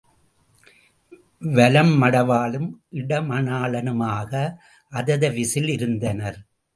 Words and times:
வலம் 1.55 1.91
மடவாளும் 2.01 2.69
இடம் 2.91 3.29
மணாளனும் 3.31 4.03
ஆக 4.15 4.31
அததவிசில் 4.91 5.69
இருந்தனர். 5.69 6.39